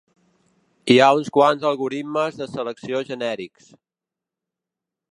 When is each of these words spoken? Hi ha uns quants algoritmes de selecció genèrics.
Hi 0.93 0.97
ha 0.99 1.09
uns 1.17 1.29
quants 1.35 1.67
algoritmes 1.73 2.41
de 2.41 2.49
selecció 2.57 3.05
genèrics. 3.13 3.73